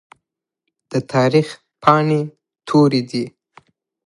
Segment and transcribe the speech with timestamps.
[0.91, 1.47] د تاريخ
[1.81, 2.21] پاڼې
[2.67, 3.25] تورې دي.